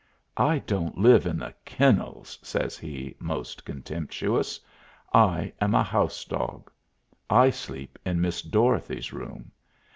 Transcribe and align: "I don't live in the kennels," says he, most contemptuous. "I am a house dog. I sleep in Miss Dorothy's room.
"I 0.37 0.57
don't 0.57 0.97
live 0.97 1.27
in 1.27 1.37
the 1.37 1.53
kennels," 1.63 2.39
says 2.41 2.75
he, 2.75 3.15
most 3.19 3.63
contemptuous. 3.63 4.59
"I 5.13 5.53
am 5.61 5.75
a 5.75 5.83
house 5.83 6.25
dog. 6.25 6.71
I 7.29 7.51
sleep 7.51 7.99
in 8.03 8.19
Miss 8.19 8.41
Dorothy's 8.41 9.13
room. 9.13 9.51